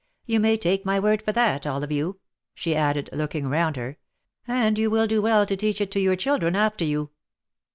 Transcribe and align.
You 0.25 0.39
may 0.39 0.57
take 0.57 0.83
my 0.83 0.99
word 0.99 1.21
for 1.21 1.31
that, 1.33 1.67
all 1.67 1.83
of 1.83 1.91
you," 1.91 2.19
she 2.55 2.75
added, 2.75 3.11
looking 3.13 3.45
round 3.47 3.75
her;" 3.75 3.99
and 4.47 4.75
you 4.79 4.89
will 4.89 5.05
do 5.05 5.21
well 5.21 5.45
to 5.45 5.55
teach 5.55 5.79
it 5.79 5.91
to 5.91 5.99
your 5.99 6.15
children 6.15 6.55
after 6.55 6.83
you." 6.83 7.11